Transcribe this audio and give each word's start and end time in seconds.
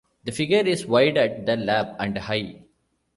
The 0.23 0.31
figure 0.31 0.65
is 0.65 0.87
wide 0.87 1.15
at 1.15 1.45
the 1.45 1.55
lap, 1.55 1.95
and 1.99 2.17
high. 2.17 2.63